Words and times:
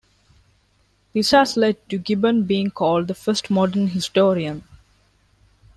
This 1.13 1.29
has 1.29 1.55
led 1.55 1.87
to 1.89 1.99
Gibbon 1.99 2.45
being 2.45 2.71
called 2.71 3.07
the 3.07 3.13
first 3.13 3.51
"modern 3.51 3.89
historian". 3.89 4.63